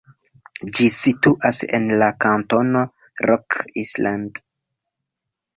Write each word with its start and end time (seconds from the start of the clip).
Ĝi 0.77 0.87
situas 0.95 1.59
en 1.79 1.85
la 2.03 2.07
kantono 2.25 2.83
Rock 3.27 3.63
Island. 3.83 4.43